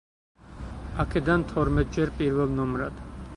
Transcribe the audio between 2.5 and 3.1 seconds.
ნომრად.